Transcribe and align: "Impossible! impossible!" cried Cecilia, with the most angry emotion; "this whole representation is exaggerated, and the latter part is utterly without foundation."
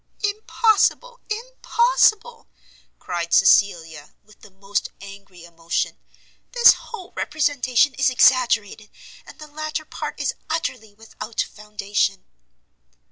"Impossible! 0.23 1.19
impossible!" 1.29 2.47
cried 2.97 3.35
Cecilia, 3.35 4.15
with 4.23 4.41
the 4.41 4.49
most 4.49 4.89
angry 4.99 5.43
emotion; 5.43 5.99
"this 6.53 6.73
whole 6.73 7.11
representation 7.15 7.93
is 7.93 8.09
exaggerated, 8.09 8.89
and 9.27 9.37
the 9.37 9.45
latter 9.45 9.85
part 9.85 10.19
is 10.19 10.33
utterly 10.49 10.91
without 10.95 11.41
foundation." 11.41 12.25